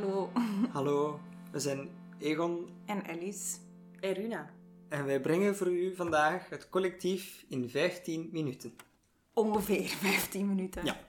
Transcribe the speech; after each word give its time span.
Hallo. 0.00 0.30
Hallo, 0.72 1.20
we 1.52 1.58
zijn 1.60 1.90
Egon 2.18 2.68
En 2.86 3.04
Alice. 3.06 3.56
Eruna. 4.00 4.50
en 4.88 5.04
wij 5.04 5.20
brengen 5.20 5.56
voor 5.56 5.66
u 5.72 5.94
vandaag 5.94 6.48
het 6.48 6.68
collectief 6.68 7.44
in 7.48 7.68
15 7.70 8.28
minuten. 8.32 8.74
Ongeveer 9.34 9.88
15 10.12 10.48
minuten. 10.48 10.84
Ja. 10.84 11.04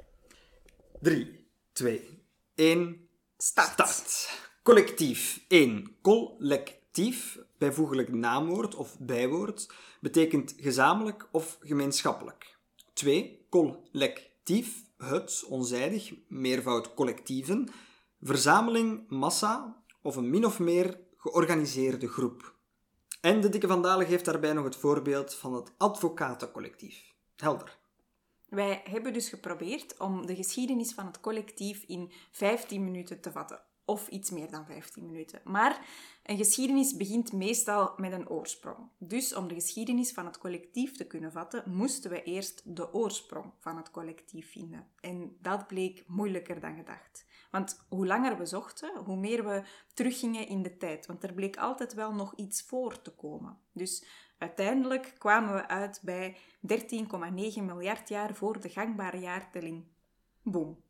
3, 1.01 1.47
2, 1.71 2.23
1, 2.55 3.07
Start. 3.37 3.67
start. 3.71 4.39
Collectief 4.63 5.45
1. 5.47 5.95
Collectief, 6.01 7.39
bijvoeglijk 7.57 8.13
naamwoord 8.13 8.75
of 8.75 8.99
bijwoord, 8.99 9.73
betekent 9.99 10.53
gezamenlijk 10.57 11.27
of 11.31 11.57
gemeenschappelijk. 11.61 12.57
2. 12.93 13.45
Collectief, 13.49 14.83
het, 14.97 15.43
onzijdig, 15.47 16.13
meervoud 16.27 16.93
collectieven, 16.93 17.69
verzameling, 18.21 19.09
massa 19.09 19.83
of 20.01 20.15
een 20.15 20.29
min 20.29 20.45
of 20.45 20.59
meer 20.59 20.99
georganiseerde 21.17 22.07
groep. 22.07 22.55
En 23.21 23.41
de 23.41 23.49
Dikke 23.49 23.67
Van 23.67 23.81
Dalen 23.81 24.07
geeft 24.07 24.25
daarbij 24.25 24.53
nog 24.53 24.63
het 24.63 24.75
voorbeeld 24.75 25.33
van 25.33 25.53
het 25.53 25.71
advocatencollectief. 25.77 27.13
Helder. 27.35 27.79
Wij 28.49 28.81
hebben 28.83 29.13
dus 29.13 29.29
geprobeerd 29.29 29.97
om 29.97 30.25
de 30.25 30.35
geschiedenis 30.35 30.93
van 30.93 31.05
het 31.05 31.19
collectief 31.19 31.83
in 31.83 32.11
15 32.31 32.83
minuten 32.83 33.21
te 33.21 33.31
vatten. 33.31 33.61
Of 33.85 34.07
iets 34.07 34.29
meer 34.29 34.51
dan 34.51 34.65
15 34.65 35.05
minuten. 35.05 35.41
Maar 35.43 35.85
een 36.23 36.37
geschiedenis 36.37 36.97
begint 36.97 37.33
meestal 37.33 37.93
met 37.97 38.11
een 38.11 38.29
oorsprong. 38.29 38.89
Dus 38.97 39.35
om 39.35 39.47
de 39.47 39.53
geschiedenis 39.53 40.11
van 40.11 40.25
het 40.25 40.37
collectief 40.37 40.97
te 40.97 41.07
kunnen 41.07 41.31
vatten, 41.31 41.63
moesten 41.65 42.11
we 42.11 42.23
eerst 42.23 42.61
de 42.65 42.93
oorsprong 42.93 43.53
van 43.59 43.77
het 43.77 43.91
collectief 43.91 44.51
vinden. 44.51 44.87
En 44.99 45.37
dat 45.39 45.67
bleek 45.67 46.03
moeilijker 46.07 46.59
dan 46.59 46.75
gedacht. 46.75 47.25
Want 47.51 47.85
hoe 47.89 48.07
langer 48.07 48.37
we 48.37 48.45
zochten, 48.45 49.03
hoe 49.05 49.15
meer 49.15 49.45
we 49.45 49.63
teruggingen 49.93 50.47
in 50.47 50.61
de 50.63 50.77
tijd. 50.77 51.05
Want 51.05 51.23
er 51.23 51.33
bleek 51.33 51.57
altijd 51.57 51.93
wel 51.93 52.13
nog 52.13 52.35
iets 52.35 52.61
voor 52.61 53.01
te 53.01 53.11
komen. 53.11 53.57
Dus 53.71 54.05
uiteindelijk 54.37 55.15
kwamen 55.17 55.53
we 55.53 55.67
uit 55.67 55.99
bij 56.03 56.35
13,9 56.35 57.63
miljard 57.63 58.09
jaar 58.09 58.35
voor 58.35 58.59
de 58.59 58.69
gangbare 58.69 59.19
jaartelling. 59.19 59.83
Boom. 60.43 60.81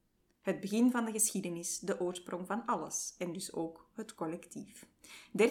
Het 0.41 0.59
begin 0.59 0.91
van 0.91 1.05
de 1.05 1.11
geschiedenis, 1.11 1.79
de 1.79 1.99
oorsprong 1.99 2.47
van 2.47 2.65
alles 2.65 3.15
en 3.17 3.33
dus 3.33 3.53
ook 3.53 3.89
het 3.93 4.15
collectief. 4.15 4.85
13,9 5.37 5.49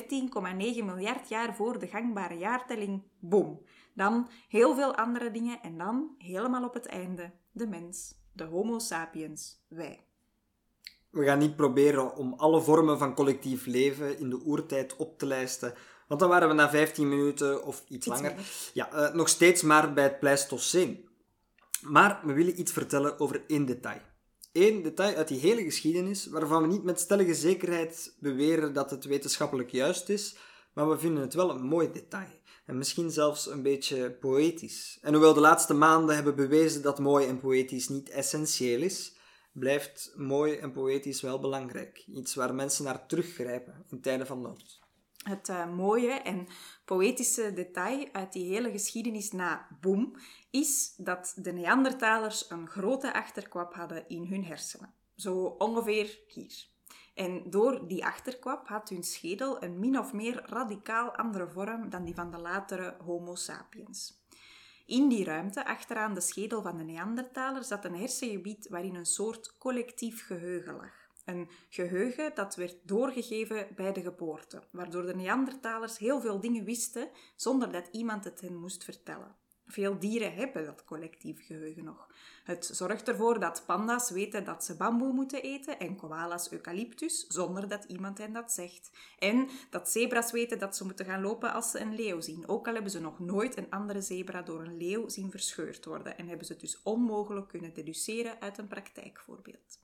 miljard 0.85 1.29
jaar 1.29 1.55
voor 1.55 1.79
de 1.79 1.87
gangbare 1.87 2.39
jaartelling, 2.39 3.03
boom. 3.19 3.63
Dan 3.95 4.29
heel 4.49 4.75
veel 4.75 4.95
andere 4.95 5.31
dingen 5.31 5.63
en 5.63 5.79
dan, 5.79 6.15
helemaal 6.19 6.65
op 6.65 6.75
het 6.75 6.87
einde, 6.87 7.31
de 7.53 7.67
mens, 7.67 8.15
de 8.33 8.45
Homo 8.45 8.79
sapiens, 8.79 9.65
wij. 9.69 10.05
We 11.11 11.25
gaan 11.25 11.39
niet 11.39 11.57
proberen 11.57 12.17
om 12.17 12.35
alle 12.37 12.61
vormen 12.61 12.99
van 12.99 13.15
collectief 13.15 13.67
leven 13.67 14.19
in 14.19 14.31
de 14.31 14.41
oertijd 14.45 14.97
op 14.97 15.19
te 15.19 15.27
lijsten, 15.27 15.75
want 16.09 16.21
dan 16.21 16.29
waren 16.29 16.49
we 16.49 16.55
na 16.55 16.71
15 16.71 17.09
minuten 17.09 17.65
of 17.65 17.85
iets, 17.89 18.07
langer 18.07 18.35
ja, 18.73 18.93
eh, 18.93 19.15
nog 19.15 19.29
steeds 19.29 19.63
maar 19.63 19.93
bij 19.93 20.05
het 20.05 20.19
Pleistoceen. 20.21 21.09
Maar 21.81 22.21
we 22.25 22.33
willen 22.33 22.61
iets 22.61 22.73
vertellen 22.73 23.21
over 23.21 23.45
één 23.47 23.67
detail. 23.67 24.01
Eén 24.53 24.83
detail 24.83 25.17
uit 25.17 25.29
die 25.29 25.41
hele 25.41 25.63
geschiedenis, 25.63 26.27
waarvan 26.27 26.63
we 26.63 26.69
niet 26.69 26.83
met 26.83 27.01
stellige 27.01 27.35
zekerheid 27.35 28.17
beweren 28.19 28.73
dat 28.73 28.91
het 28.91 29.05
wetenschappelijk 29.05 29.71
juist 29.71 30.09
is, 30.09 30.37
maar 30.73 30.89
we 30.89 30.99
vinden 30.99 31.23
het 31.23 31.35
wel 31.35 31.51
een 31.51 31.63
mooi 31.63 31.93
detail. 31.93 32.39
En 32.67 32.79
misschien 32.79 33.11
zelfs 33.11 33.51
een 33.51 33.63
beetje 33.63 34.11
poëtisch. 34.11 34.99
En 35.03 35.13
hoewel 35.13 35.35
de 35.35 35.41
laatste 35.41 35.75
maanden 35.75 36.15
hebben 36.15 36.35
bewezen 36.35 36.83
dat 36.83 36.99
mooi 36.99 37.27
en 37.27 37.41
poëtisch 37.41 37.89
niet 37.89 38.11
essentieel 38.11 38.81
is, 38.83 39.17
blijft 39.61 40.13
mooi 40.17 40.57
en 40.57 40.73
poëtisch 40.73 41.21
wel 41.21 41.41
belangrijk. 41.41 42.05
Iets 42.07 42.35
waar 42.35 42.55
mensen 42.55 42.85
naar 42.85 43.07
teruggrijpen 43.07 43.85
in 43.89 44.01
tijden 44.01 44.27
van 44.27 44.41
nood. 44.41 44.81
Het 45.23 45.49
eh, 45.49 45.73
mooie 45.73 46.13
en 46.13 46.47
poëtische 46.85 47.53
detail 47.53 48.09
uit 48.13 48.33
die 48.33 48.53
hele 48.53 48.71
geschiedenis 48.71 49.33
na 49.33 49.69
Boom 49.81 50.17
is 50.51 50.95
dat 50.97 51.33
de 51.37 51.53
Neandertalers 51.53 52.51
een 52.51 52.69
grote 52.69 53.13
achterkwap 53.13 53.75
hadden 53.75 54.09
in 54.09 54.25
hun 54.25 54.45
hersenen. 54.45 54.95
Zo 55.17 55.35
ongeveer 55.45 56.19
hier. 56.27 56.69
En 57.15 57.51
door 57.51 57.89
die 57.89 58.05
achterkwap 58.05 58.69
had 58.69 58.89
hun 58.89 59.03
schedel 59.03 59.63
een 59.63 59.79
min 59.79 59.99
of 59.99 60.13
meer 60.13 60.43
radicaal 60.47 61.11
andere 61.17 61.49
vorm 61.49 61.91
dan 61.91 62.05
die 62.05 62.15
van 62.15 62.31
de 62.31 62.39
latere 62.39 62.97
Homo 63.05 63.35
sapiens. 63.35 64.20
In 64.91 65.09
die 65.09 65.25
ruimte, 65.25 65.67
achteraan 65.67 66.15
de 66.15 66.21
schedel 66.21 66.63
van 66.63 66.77
de 66.77 66.85
Neandertaler, 66.85 67.65
zat 67.65 67.85
een 67.85 67.95
hersengebied 67.95 68.69
waarin 68.69 68.95
een 68.95 69.07
soort 69.07 69.57
collectief 69.59 70.27
geheugen 70.27 70.75
lag. 70.75 70.93
Een 71.25 71.51
geheugen 71.69 72.35
dat 72.35 72.55
werd 72.57 72.77
doorgegeven 72.83 73.69
bij 73.75 73.93
de 73.93 74.01
geboorte, 74.01 74.63
waardoor 74.71 75.07
de 75.07 75.15
Neandertalers 75.15 75.99
heel 75.99 76.21
veel 76.21 76.41
dingen 76.41 76.65
wisten 76.65 77.11
zonder 77.37 77.73
dat 77.73 77.89
iemand 77.93 78.25
het 78.25 78.41
hen 78.41 78.57
moest 78.57 78.85
vertellen. 78.85 79.37
Veel 79.71 79.99
dieren 79.99 80.35
hebben 80.35 80.65
dat 80.65 80.85
collectief 80.85 81.47
geheugen 81.47 81.85
nog. 81.85 82.09
Het 82.45 82.71
zorgt 82.73 83.09
ervoor 83.09 83.41
dat 83.41 83.63
panda's 83.67 84.11
weten 84.11 84.45
dat 84.45 84.65
ze 84.65 84.77
bamboe 84.77 85.13
moeten 85.13 85.43
eten 85.43 85.79
en 85.79 85.97
koala's 85.97 86.53
eucalyptus 86.53 87.27
zonder 87.27 87.69
dat 87.69 87.85
iemand 87.85 88.19
hen 88.19 88.33
dat 88.33 88.53
zegt. 88.53 88.91
En 89.19 89.49
dat 89.71 89.91
zebra's 89.91 90.33
weten 90.33 90.59
dat 90.59 90.77
ze 90.77 90.85
moeten 90.85 91.07
gaan 91.07 91.23
lopen 91.23 91.53
als 91.53 91.71
ze 91.71 91.81
een 91.81 91.95
leeuw 91.95 92.21
zien, 92.21 92.49
ook 92.49 92.67
al 92.67 92.75
hebben 92.75 92.93
ze 92.93 93.01
nog 93.01 93.19
nooit 93.19 93.57
een 93.57 93.71
andere 93.71 94.01
zebra 94.01 94.43
door 94.43 94.61
een 94.61 94.77
leeuw 94.77 95.09
zien 95.09 95.31
verscheurd 95.31 95.85
worden 95.85 96.19
en 96.19 96.29
hebben 96.29 96.47
ze 96.47 96.53
het 96.53 96.61
dus 96.61 96.83
onmogelijk 96.83 97.49
kunnen 97.49 97.75
deduceren 97.75 98.41
uit 98.41 98.59
een 98.59 98.69
praktijkvoorbeeld. 98.69 99.79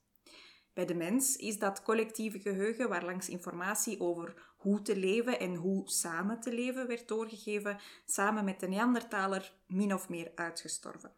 Bij 0.76 0.86
de 0.86 0.94
mens 0.94 1.36
is 1.36 1.58
dat 1.58 1.82
collectieve 1.82 2.40
geheugen, 2.40 2.88
waarlangs 2.88 3.28
informatie 3.28 4.00
over 4.00 4.34
hoe 4.56 4.82
te 4.82 4.96
leven 4.96 5.40
en 5.40 5.54
hoe 5.54 5.90
samen 5.90 6.40
te 6.40 6.52
leven 6.52 6.86
werd 6.86 7.08
doorgegeven, 7.08 7.78
samen 8.06 8.44
met 8.44 8.60
de 8.60 8.68
Neandertaler 8.68 9.52
min 9.66 9.94
of 9.94 10.08
meer 10.08 10.32
uitgestorven. 10.34 11.12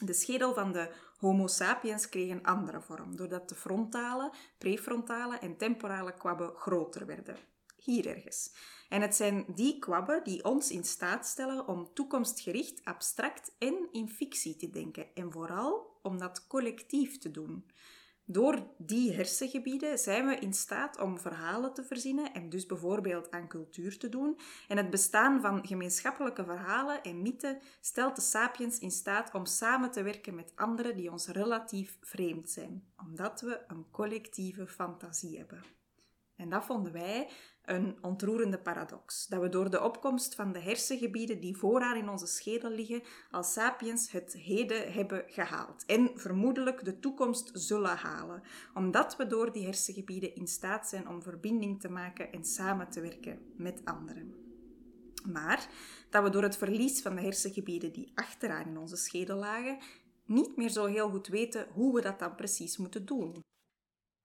De 0.00 0.12
schedel 0.12 0.54
van 0.54 0.72
de 0.72 0.92
Homo 1.16 1.46
sapiens 1.46 2.08
kreeg 2.08 2.30
een 2.30 2.44
andere 2.44 2.80
vorm, 2.80 3.16
doordat 3.16 3.48
de 3.48 3.54
frontale, 3.54 4.32
prefrontale 4.58 5.38
en 5.38 5.56
temporale 5.56 6.14
kwabben 6.14 6.54
groter 6.54 7.06
werden. 7.06 7.36
Hier 7.76 8.06
ergens. 8.06 8.52
En 8.88 9.00
het 9.00 9.14
zijn 9.14 9.44
die 9.54 9.78
kwabben 9.78 10.24
die 10.24 10.44
ons 10.44 10.70
in 10.70 10.84
staat 10.84 11.26
stellen 11.26 11.66
om 11.66 11.90
toekomstgericht, 11.94 12.84
abstract 12.84 13.52
en 13.58 13.88
in 13.92 14.08
fictie 14.08 14.56
te 14.56 14.70
denken. 14.70 15.06
En 15.14 15.32
vooral 15.32 15.98
om 16.02 16.18
dat 16.18 16.46
collectief 16.46 17.18
te 17.18 17.30
doen. 17.30 17.66
Door 18.24 18.66
die 18.78 19.12
hersengebieden 19.12 19.98
zijn 19.98 20.26
we 20.26 20.34
in 20.34 20.52
staat 20.52 21.00
om 21.00 21.18
verhalen 21.18 21.74
te 21.74 21.84
verzinnen 21.84 22.32
en 22.32 22.48
dus 22.48 22.66
bijvoorbeeld 22.66 23.30
aan 23.30 23.48
cultuur 23.48 23.98
te 23.98 24.08
doen. 24.08 24.38
En 24.68 24.76
het 24.76 24.90
bestaan 24.90 25.40
van 25.40 25.66
gemeenschappelijke 25.66 26.44
verhalen 26.44 27.02
en 27.02 27.22
mythen 27.22 27.58
stelt 27.80 28.16
de 28.16 28.22
sapiens 28.22 28.78
in 28.78 28.90
staat 28.90 29.34
om 29.34 29.46
samen 29.46 29.90
te 29.90 30.02
werken 30.02 30.34
met 30.34 30.52
anderen 30.54 30.96
die 30.96 31.10
ons 31.10 31.26
relatief 31.26 31.98
vreemd 32.00 32.50
zijn, 32.50 32.92
omdat 32.96 33.40
we 33.40 33.60
een 33.66 33.90
collectieve 33.90 34.66
fantasie 34.66 35.38
hebben. 35.38 35.62
En 36.36 36.48
dat 36.48 36.64
vonden 36.64 36.92
wij 36.92 37.28
een 37.64 37.96
ontroerende 38.00 38.58
paradox. 38.58 39.26
Dat 39.26 39.40
we 39.40 39.48
door 39.48 39.70
de 39.70 39.82
opkomst 39.82 40.34
van 40.34 40.52
de 40.52 40.60
hersengebieden 40.60 41.40
die 41.40 41.56
vooraan 41.56 41.96
in 41.96 42.08
onze 42.08 42.26
schedel 42.26 42.70
liggen, 42.70 43.02
als 43.30 43.52
sapiens 43.52 44.10
het 44.10 44.32
heden 44.32 44.92
hebben 44.92 45.24
gehaald. 45.26 45.84
En 45.86 46.10
vermoedelijk 46.14 46.84
de 46.84 46.98
toekomst 46.98 47.50
zullen 47.52 47.96
halen. 47.96 48.42
Omdat 48.74 49.16
we 49.16 49.26
door 49.26 49.52
die 49.52 49.64
hersengebieden 49.64 50.34
in 50.34 50.46
staat 50.46 50.88
zijn 50.88 51.08
om 51.08 51.22
verbinding 51.22 51.80
te 51.80 51.88
maken 51.88 52.32
en 52.32 52.44
samen 52.44 52.90
te 52.90 53.00
werken 53.00 53.38
met 53.56 53.80
anderen. 53.84 54.34
Maar 55.32 55.68
dat 56.10 56.22
we 56.22 56.30
door 56.30 56.42
het 56.42 56.56
verlies 56.56 57.02
van 57.02 57.14
de 57.14 57.22
hersengebieden 57.22 57.92
die 57.92 58.12
achteraan 58.14 58.66
in 58.66 58.78
onze 58.78 58.96
schedel 58.96 59.36
lagen, 59.36 59.78
niet 60.26 60.56
meer 60.56 60.70
zo 60.70 60.86
heel 60.86 61.10
goed 61.10 61.26
weten 61.26 61.66
hoe 61.72 61.94
we 61.94 62.00
dat 62.00 62.18
dan 62.18 62.34
precies 62.34 62.76
moeten 62.76 63.06
doen. 63.06 63.42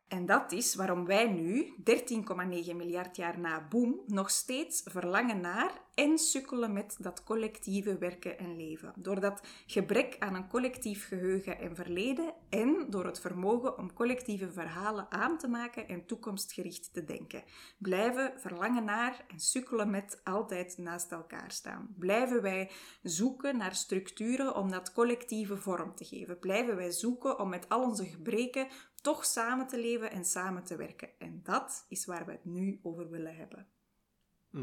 En 0.07 0.25
dat 0.25 0.51
is 0.51 0.75
waarom 0.75 1.05
wij 1.05 1.27
nu, 1.27 1.73
13,9 1.91 2.75
miljard 2.75 3.15
jaar 3.15 3.39
na 3.39 3.67
boom, 3.69 3.99
nog 4.05 4.29
steeds 4.29 4.81
verlangen 4.85 5.41
naar 5.41 5.71
en 5.97 6.17
sukkelen 6.17 6.73
met 6.73 6.95
dat 6.99 7.23
collectieve 7.23 7.97
werken 7.97 8.37
en 8.37 8.55
leven. 8.55 8.93
Door 8.95 9.19
dat 9.19 9.41
gebrek 9.65 10.15
aan 10.19 10.35
een 10.35 10.47
collectief 10.47 11.07
geheugen 11.07 11.59
en 11.59 11.75
verleden 11.75 12.33
en 12.49 12.85
door 12.89 13.05
het 13.05 13.19
vermogen 13.19 13.77
om 13.77 13.93
collectieve 13.93 14.51
verhalen 14.51 15.11
aan 15.11 15.37
te 15.37 15.47
maken 15.47 15.87
en 15.87 16.05
toekomstgericht 16.05 16.93
te 16.93 17.03
denken. 17.03 17.43
Blijven 17.77 18.33
verlangen 18.39 18.83
naar 18.83 19.25
en 19.27 19.39
sukkelen 19.39 19.89
met 19.89 20.21
altijd 20.23 20.77
naast 20.77 21.11
elkaar 21.11 21.51
staan. 21.51 21.95
Blijven 21.99 22.41
wij 22.41 22.71
zoeken 23.03 23.57
naar 23.57 23.75
structuren 23.75 24.55
om 24.55 24.71
dat 24.71 24.93
collectieve 24.93 25.57
vorm 25.57 25.95
te 25.95 26.05
geven. 26.05 26.39
Blijven 26.39 26.75
wij 26.75 26.91
zoeken 26.91 27.39
om 27.39 27.49
met 27.49 27.69
al 27.69 27.83
onze 27.83 28.05
gebreken 28.05 28.67
toch 29.01 29.25
samen 29.25 29.67
te 29.67 29.79
leven 29.79 30.11
en 30.11 30.25
samen 30.25 30.63
te 30.63 30.75
werken. 30.75 31.09
En 31.19 31.39
dat 31.43 31.85
is 31.89 32.05
waar 32.05 32.25
we 32.25 32.31
het 32.31 32.45
nu 32.45 32.79
over 32.83 33.09
willen 33.09 33.35
hebben. 33.35 33.76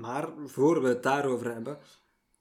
Maar 0.00 0.28
voor 0.46 0.82
we 0.82 0.88
het 0.88 1.02
daarover 1.02 1.52
hebben, 1.52 1.78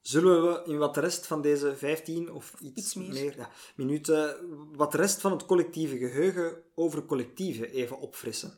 zullen 0.01 0.43
we 0.43 0.71
in 0.71 0.77
wat 0.77 0.93
de 0.93 0.99
rest 0.99 1.27
van 1.27 1.41
deze 1.41 1.75
15 1.75 2.31
of 2.31 2.53
iets, 2.59 2.77
Iets 2.77 2.93
meer. 2.93 3.37
ja, 3.37 3.49
minuten, 3.75 4.37
wat 4.75 4.91
de 4.91 4.97
rest 4.97 5.21
van 5.21 5.31
het 5.31 5.45
collectieve 5.45 5.97
geheugen 5.97 6.55
over 6.75 7.05
collectieven 7.05 7.69
even 7.69 7.99
opfrissen. 7.99 8.53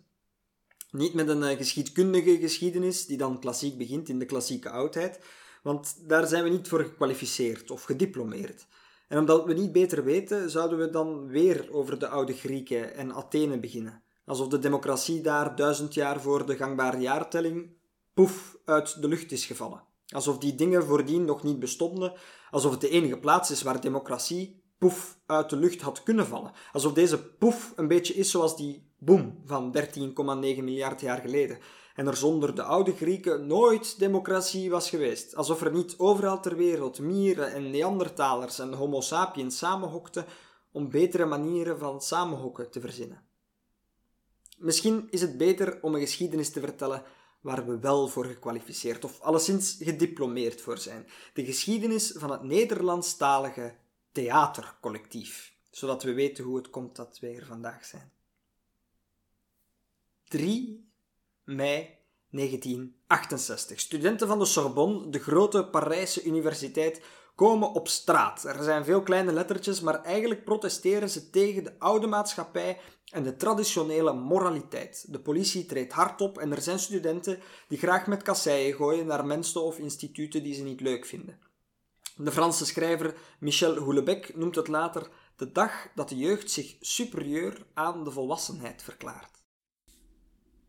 Niet 0.92 1.13
met 1.13 1.27
een 1.27 1.44
eh, 1.44 1.57
geschiedkundige 1.57 2.38
geschiedenis 2.38 3.06
die 3.06 3.18
dan 3.18 3.39
klassiek 3.39 3.77
begint 3.77 4.09
in 4.09 4.19
de 4.19 4.25
klassieke 4.25 4.69
oudheid, 4.69 5.19
want 5.63 6.09
daar 6.09 6.27
zijn 6.27 6.44
we 6.44 6.50
niet 6.50 6.68
voor 6.68 6.80
gekwalificeerd 6.80 7.71
of 7.71 7.83
gediplomeerd. 7.83 8.65
En 9.07 9.18
omdat 9.19 9.45
we 9.45 9.53
niet 9.53 9.71
beter 9.71 10.03
weten, 10.03 10.50
zouden 10.50 10.77
we 10.77 10.89
dan 10.89 11.27
weer 11.27 11.68
over 11.71 12.00
de 12.00 12.07
oude 12.07 12.33
Grieken 12.33 12.94
en 12.94 13.13
Athene 13.13 13.59
beginnen. 13.59 14.03
Alsof 14.25 14.47
de 14.47 14.59
democratie 14.59 15.21
daar 15.21 15.56
duizend 15.56 15.94
jaar 15.94 16.21
voor 16.21 16.45
de 16.45 16.56
gangbare 16.56 16.97
jaartelling 16.97 17.74
poef 18.16 18.58
uit 18.66 19.02
de 19.02 19.08
lucht 19.08 19.32
is 19.32 19.46
gevallen. 19.46 19.84
Alsof 20.08 20.38
die 20.38 20.56
dingen 20.56 20.86
voordien 20.86 21.26
nog 21.26 21.44
niet 21.44 21.60
bestonden, 21.60 22.14
alsof 22.52 22.72
het 22.72 22.82
de 22.82 22.90
enige 22.90 23.18
plaats 23.18 23.52
is 23.52 23.62
waar 23.62 23.82
democratie 23.82 24.64
poef 24.78 25.18
uit 25.26 25.50
de 25.50 25.56
lucht 25.56 25.82
had 25.82 26.04
kunnen 26.04 26.28
vallen. 26.28 26.52
Alsof 26.72 26.94
deze 26.94 27.24
poef 27.24 27.74
een 27.76 27.88
beetje 27.88 28.14
is 28.14 28.32
zoals 28.32 28.58
die 28.58 28.92
boom 29.00 29.42
van 29.46 29.78
13,9 29.78 29.84
miljard 30.64 31.02
jaar 31.02 31.22
geleden. 31.22 31.58
En 31.96 32.08
er 32.08 32.18
zonder 32.18 32.56
de 32.56 32.64
oude 32.64 32.96
Grieken 32.96 33.48
nooit 33.48 34.00
democratie 34.00 34.70
was 34.70 34.90
geweest. 34.90 35.36
Alsof 35.36 35.62
er 35.62 35.72
niet 35.72 35.96
overal 35.98 36.42
ter 36.42 36.56
wereld 36.56 37.00
mieren 37.00 37.54
en 37.54 37.70
Neandertalers 37.70 38.60
en 38.60 38.74
Homo 38.74 39.02
sapiens 39.02 39.58
samenhokten 39.58 40.26
om 40.72 40.90
betere 40.90 41.26
manieren 41.26 41.80
van 41.80 42.02
samenhokken 42.02 42.72
te 42.72 42.80
verzinnen. 42.80 43.24
Misschien 44.58 45.08
is 45.10 45.22
het 45.22 45.38
beter 45.38 45.80
om 45.82 45.94
een 45.94 46.00
geschiedenis 46.00 46.52
te 46.52 46.60
vertellen 46.60 47.04
waar 47.45 47.65
we 47.65 47.80
wel 47.80 48.07
voor 48.07 48.25
gekwalificeerd 48.25 49.03
of 49.03 49.21
alleszins 49.21 49.77
gediplomeerd 49.80 50.62
voor 50.62 50.77
zijn. 50.77 51.07
De 51.33 51.45
geschiedenis 51.45 52.13
van 52.15 52.31
het 52.31 52.44
Nederlandstalige 52.44 53.75
theatercollectief, 54.12 55.53
zodat 55.69 56.03
we 56.03 56.13
weten 56.13 56.44
hoe 56.44 56.56
het 56.56 56.69
komt 56.69 56.95
dat 56.95 57.19
wij 57.19 57.36
er 57.36 57.45
vandaag 57.45 57.86
zijn. 57.86 58.12
3 60.27 60.89
mei 61.44 61.97
1968. 62.30 63.80
Studenten 63.80 64.27
van 64.27 64.39
de 64.39 64.45
Sorbonne, 64.45 65.09
de 65.09 65.19
grote 65.19 65.65
Parijse 65.65 66.24
universiteit, 66.24 67.01
komen 67.36 67.72
op 67.72 67.88
straat. 67.88 68.44
Er 68.44 68.64
zijn 68.64 68.86
veel 68.86 69.04
kleine 69.04 69.32
lettertjes, 69.32 69.82
maar 69.82 70.04
eigenlijk 70.04 70.44
protesteren 70.44 71.10
ze 71.10 71.30
tegen 71.30 71.64
de 71.64 71.80
oude 71.80 72.08
maatschappij 72.08 72.80
en 73.12 73.24
de 73.24 73.36
traditionele 73.36 74.14
moraliteit. 74.14 75.06
De 75.08 75.20
politie 75.20 75.66
treedt 75.66 75.94
hard 75.94 76.22
op 76.22 76.38
en 76.38 76.52
er 76.52 76.62
zijn 76.62 76.80
studenten 76.80 77.40
die 77.68 77.78
graag 77.78 78.08
met 78.08 78.22
kasseien 78.22 78.76
gooien 78.76 79.06
naar 79.06 79.26
mensen 79.26 79.64
of 79.64 79.78
instituten 79.78 80.44
die 80.44 80.54
ze 80.54 80.64
niet 80.64 80.82
leuk 80.82 81.06
vinden. 81.06 81.40
De 82.16 82.32
Franse 82.32 82.66
schrijver 82.66 83.16
Michel 83.40 83.76
Houellebecq 83.76 84.36
noemt 84.36 84.56
het 84.56 84.68
later 84.68 85.10
de 85.36 85.52
dag 85.52 85.88
dat 85.96 86.10
de 86.10 86.18
jeugd 86.18 86.52
zich 86.52 86.76
superieur 86.80 87.66
aan 87.74 88.04
de 88.04 88.12
volwassenheid 88.12 88.84
verklaart. 88.84 89.44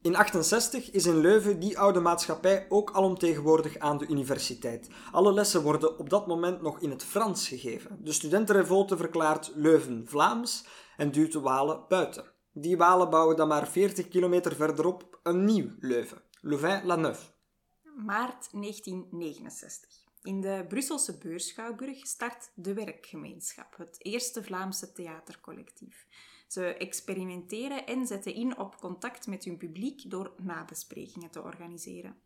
In 0.07 0.17
68 0.17 0.91
is 0.91 1.07
in 1.07 1.17
Leuven 1.17 1.61
die 1.61 1.79
oude 1.79 2.01
maatschappij 2.01 2.67
ook 2.69 2.91
alomtegenwoordig 2.93 3.79
aan 3.79 3.99
de 3.99 4.07
universiteit. 4.07 4.89
Alle 5.13 5.33
lessen 5.33 5.63
worden 5.63 5.99
op 5.99 6.11
dat 6.11 6.27
moment 6.27 6.63
nog 6.63 6.81
in 6.81 6.91
het 6.91 7.05
Frans 7.05 7.49
gegeven. 7.49 7.99
De 8.05 8.13
studentenrevolte 8.13 8.97
verklaart 8.97 9.53
Leuven 9.55 10.09
Vlaams 10.09 10.67
en 10.97 11.11
duwt 11.11 11.33
de 11.33 11.41
Walen 11.41 11.85
buiten. 11.89 12.25
Die 12.53 12.77
Walen 12.77 13.11
bouwen 13.11 13.37
dan 13.37 13.49
maar 13.49 13.69
40 13.69 14.09
kilometer 14.09 14.55
verderop 14.55 15.19
een 15.23 15.45
nieuw 15.45 15.71
Leuven, 15.81 16.23
Louvain-la-Neuve. 16.41 17.27
Maart 17.97 18.49
1969. 18.53 19.91
In 20.23 20.41
de 20.41 20.65
Brusselse 20.69 21.19
Beurschouwburg 21.19 22.07
start 22.07 22.51
de 22.55 22.75
Werkgemeenschap, 22.75 23.77
het 23.77 23.97
eerste 23.99 24.43
Vlaamse 24.43 24.93
theatercollectief. 24.93 26.07
Ze 26.47 26.65
experimenteren 26.65 27.87
en 27.87 28.07
zetten 28.07 28.35
in 28.35 28.59
op 28.59 28.77
contact 28.81 29.27
met 29.27 29.45
hun 29.45 29.57
publiek 29.57 30.11
door 30.11 30.33
nabesprekingen 30.37 31.31
te 31.31 31.43
organiseren. 31.43 32.17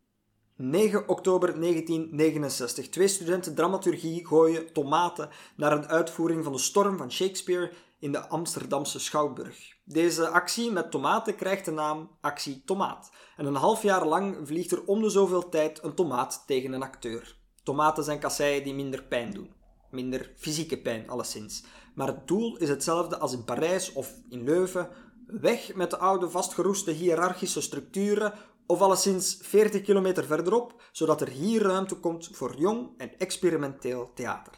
9 0.55 1.07
oktober 1.07 1.59
1969. 1.59 2.89
Twee 2.89 3.07
studenten 3.07 3.55
dramaturgie 3.55 4.27
gooien 4.27 4.73
tomaten 4.73 5.29
naar 5.55 5.71
een 5.71 5.87
uitvoering 5.87 6.43
van 6.43 6.53
de 6.53 6.59
Storm 6.59 6.97
van 6.97 7.11
Shakespeare 7.11 7.71
in 7.99 8.11
de 8.11 8.27
Amsterdamse 8.27 8.99
Schouwburg. 8.99 9.75
Deze 9.83 10.27
actie 10.27 10.71
met 10.71 10.91
tomaten 10.91 11.35
krijgt 11.35 11.65
de 11.65 11.71
naam 11.71 12.09
Actie 12.21 12.61
Tomaat. 12.65 13.11
En 13.37 13.45
een 13.45 13.55
half 13.55 13.83
jaar 13.83 14.07
lang 14.07 14.37
vliegt 14.43 14.71
er 14.71 14.85
om 14.85 15.01
de 15.01 15.09
zoveel 15.09 15.49
tijd 15.49 15.83
een 15.83 15.95
tomaat 15.95 16.43
tegen 16.45 16.73
een 16.73 16.83
acteur. 16.83 17.37
Tomaten 17.63 18.03
zijn 18.03 18.19
kasseien 18.19 18.63
die 18.63 18.73
minder 18.73 19.03
pijn 19.03 19.31
doen. 19.31 19.60
Minder 19.91 20.31
fysieke 20.35 20.77
pijn, 20.77 21.09
alleszins. 21.09 21.63
Maar 21.93 22.07
het 22.07 22.27
doel 22.27 22.57
is 22.57 22.69
hetzelfde 22.69 23.17
als 23.17 23.33
in 23.33 23.43
Parijs 23.43 23.93
of 23.93 24.13
in 24.29 24.43
Leuven. 24.43 24.89
Weg 25.27 25.75
met 25.75 25.89
de 25.89 25.97
oude 25.97 26.29
vastgeroeste 26.29 26.91
hiërarchische 26.91 27.61
structuren 27.61 28.33
of 28.65 28.81
alleszins 28.81 29.37
40 29.41 29.81
kilometer 29.81 30.25
verderop, 30.25 30.81
zodat 30.91 31.21
er 31.21 31.29
hier 31.29 31.61
ruimte 31.61 31.95
komt 31.95 32.29
voor 32.31 32.55
jong 32.57 32.89
en 32.97 33.19
experimenteel 33.19 34.11
theater. 34.13 34.53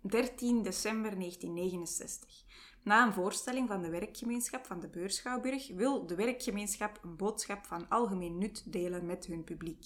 13 0.00 0.62
december 0.62 1.18
1969. 1.18 2.44
Na 2.82 3.06
een 3.06 3.12
voorstelling 3.12 3.68
van 3.68 3.82
de 3.82 3.90
werkgemeenschap 3.90 4.66
van 4.66 4.80
de 4.80 4.88
Beurschouwburg 4.88 5.68
wil 5.74 6.06
de 6.06 6.14
werkgemeenschap 6.14 7.00
een 7.02 7.16
boodschap 7.16 7.64
van 7.64 7.88
algemeen 7.88 8.38
nut 8.38 8.72
delen 8.72 9.06
met 9.06 9.26
hun 9.26 9.44
publiek. 9.44 9.84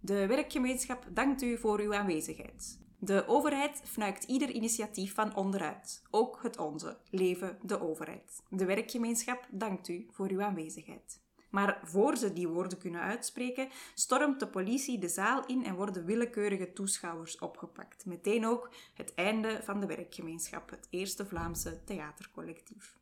De 0.00 0.26
werkgemeenschap 0.26 1.06
dankt 1.12 1.42
u 1.42 1.58
voor 1.58 1.80
uw 1.80 1.94
aanwezigheid. 1.94 2.78
De 2.98 3.26
overheid 3.26 3.80
fnuikt 3.84 4.24
ieder 4.24 4.50
initiatief 4.50 5.14
van 5.14 5.36
onderuit, 5.36 6.02
ook 6.10 6.38
het 6.42 6.58
onze, 6.58 6.96
leven 7.10 7.58
de 7.62 7.80
overheid. 7.80 8.42
De 8.48 8.64
werkgemeenschap 8.64 9.46
dankt 9.50 9.88
u 9.88 10.06
voor 10.10 10.28
uw 10.28 10.42
aanwezigheid. 10.42 11.20
Maar 11.50 11.80
voor 11.84 12.16
ze 12.16 12.32
die 12.32 12.48
woorden 12.48 12.78
kunnen 12.78 13.00
uitspreken, 13.00 13.68
stormt 13.94 14.40
de 14.40 14.46
politie 14.46 14.98
de 14.98 15.08
zaal 15.08 15.46
in 15.46 15.64
en 15.64 15.74
worden 15.74 16.04
willekeurige 16.04 16.72
toeschouwers 16.72 17.38
opgepakt. 17.38 18.06
Meteen 18.06 18.46
ook 18.46 18.70
het 18.94 19.14
einde 19.14 19.60
van 19.62 19.80
de 19.80 19.86
werkgemeenschap, 19.86 20.70
het 20.70 20.86
eerste 20.90 21.26
Vlaamse 21.26 21.84
theatercollectief. 21.84 22.96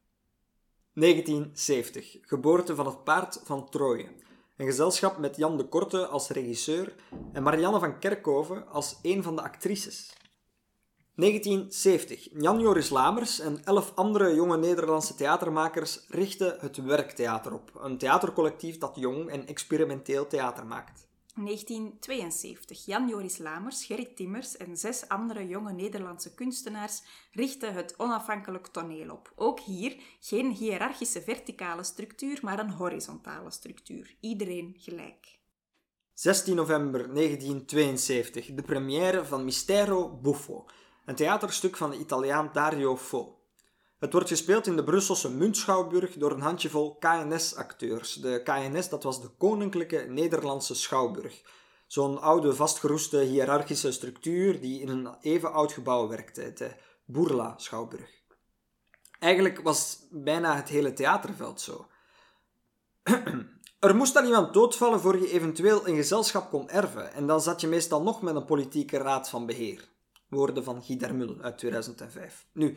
1970, 0.92 2.18
geboorte 2.20 2.74
van 2.74 2.86
het 2.86 3.04
paard 3.04 3.40
van 3.44 3.70
Troje. 3.70 4.08
Een 4.56 4.66
gezelschap 4.66 5.18
met 5.18 5.36
Jan 5.36 5.56
de 5.56 5.64
Korte 5.64 6.06
als 6.06 6.28
regisseur 6.28 6.94
en 7.32 7.42
Marianne 7.42 7.78
van 7.78 7.98
Kerkhoven 7.98 8.68
als 8.68 8.98
een 9.02 9.22
van 9.22 9.36
de 9.36 9.42
actrices. 9.42 10.12
1970. 11.14 12.28
Jan 12.32 12.60
Joris 12.60 12.90
Lamers 12.90 13.40
en 13.40 13.64
elf 13.64 13.92
andere 13.94 14.34
jonge 14.34 14.56
Nederlandse 14.56 15.14
theatermakers 15.14 16.04
richten 16.08 16.56
het 16.60 16.76
Werktheater 16.76 17.52
op, 17.52 17.70
een 17.80 17.98
theatercollectief 17.98 18.78
dat 18.78 18.96
jong 18.96 19.28
en 19.30 19.46
experimenteel 19.46 20.26
theater 20.26 20.66
maakt. 20.66 21.03
1972. 21.34 22.84
Jan 22.84 23.08
Joris 23.08 23.38
Lamers, 23.38 23.84
Gerrit 23.84 24.16
Timmers 24.16 24.56
en 24.56 24.76
zes 24.76 25.08
andere 25.08 25.46
jonge 25.48 25.72
Nederlandse 25.72 26.34
kunstenaars 26.34 27.02
richten 27.32 27.74
het 27.74 27.94
onafhankelijk 27.96 28.66
toneel 28.66 29.10
op. 29.10 29.32
Ook 29.34 29.60
hier 29.60 29.96
geen 30.20 30.50
hiërarchische 30.50 31.22
verticale 31.22 31.82
structuur, 31.82 32.38
maar 32.42 32.58
een 32.58 32.70
horizontale 32.70 33.50
structuur. 33.50 34.16
Iedereen 34.20 34.74
gelijk. 34.78 35.38
16 36.12 36.56
november 36.56 37.14
1972. 37.14 38.54
De 38.54 38.62
première 38.62 39.24
van 39.24 39.44
Mistero 39.44 40.08
Buffo, 40.08 40.66
een 41.04 41.14
theaterstuk 41.14 41.76
van 41.76 41.90
de 41.90 41.98
Italiaan 41.98 42.50
Dario 42.52 42.96
Fo. 42.96 43.33
Het 44.04 44.12
wordt 44.12 44.28
gespeeld 44.28 44.66
in 44.66 44.76
de 44.76 44.84
Brusselse 44.84 45.30
Muntschouwburg 45.30 46.14
door 46.14 46.32
een 46.32 46.40
handjevol 46.40 46.96
KNS-acteurs. 46.98 48.14
De 48.14 48.42
KNS, 48.42 48.88
dat 48.88 49.02
was 49.02 49.22
de 49.22 49.28
Koninklijke 49.38 50.06
Nederlandse 50.08 50.74
Schouwburg. 50.74 51.42
Zo'n 51.86 52.20
oude, 52.20 52.54
vastgeroeste 52.54 53.18
hiërarchische 53.18 53.92
structuur 53.92 54.60
die 54.60 54.80
in 54.80 54.88
een 54.88 55.08
even 55.20 55.52
oud 55.52 55.72
gebouw 55.72 56.08
werkte, 56.08 56.52
de 56.52 56.70
Boerla-schouwburg. 57.04 58.10
Eigenlijk 59.18 59.60
was 59.60 60.06
bijna 60.10 60.56
het 60.56 60.68
hele 60.68 60.92
theaterveld 60.92 61.60
zo. 61.60 61.86
er 63.78 63.96
moest 63.96 64.14
dan 64.14 64.24
iemand 64.24 64.54
doodvallen 64.54 65.00
voor 65.00 65.18
je 65.18 65.30
eventueel 65.30 65.88
een 65.88 65.96
gezelschap 65.96 66.50
kon 66.50 66.70
erven, 66.70 67.12
en 67.12 67.26
dan 67.26 67.40
zat 67.40 67.60
je 67.60 67.66
meestal 67.66 68.02
nog 68.02 68.22
met 68.22 68.34
een 68.34 68.44
politieke 68.44 68.96
raad 68.96 69.28
van 69.28 69.46
beheer. 69.46 69.92
Woorden 70.28 70.64
van 70.64 70.82
Guy 70.82 70.96
Dermul 70.96 71.36
uit 71.40 71.58
2005. 71.58 72.46
Nu, 72.52 72.76